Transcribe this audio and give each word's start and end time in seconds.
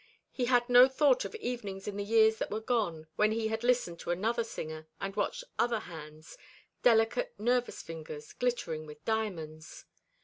He 0.31 0.45
had 0.45 0.67
no 0.67 0.87
thought 0.87 1.25
of 1.25 1.35
evenings 1.35 1.87
in 1.87 1.95
the 1.95 2.03
years 2.03 2.37
that 2.39 2.49
were 2.49 2.59
gone, 2.59 3.05
when 3.17 3.31
he 3.33 3.49
had 3.49 3.63
listened 3.63 3.99
to 3.99 4.09
another 4.09 4.43
singer, 4.43 4.87
and 4.99 5.15
watched 5.15 5.43
other 5.59 5.81
hands, 5.81 6.39
delicate 6.81 7.35
nervous 7.37 7.83
fingers, 7.83 8.33
glittering 8.33 8.87
with 8.87 9.05
diamonds. 9.05 9.85